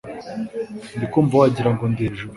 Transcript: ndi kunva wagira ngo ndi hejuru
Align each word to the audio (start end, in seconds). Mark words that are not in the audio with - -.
ndi 0.95 1.05
kunva 1.11 1.35
wagira 1.41 1.69
ngo 1.73 1.83
ndi 1.91 2.01
hejuru 2.05 2.29